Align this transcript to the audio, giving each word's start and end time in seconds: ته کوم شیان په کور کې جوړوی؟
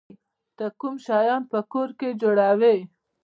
ته 0.57 0.65
کوم 0.79 0.95
شیان 1.05 1.41
په 1.51 1.59
کور 1.71 1.89
کې 1.99 2.09
جوړوی؟ 2.21 2.77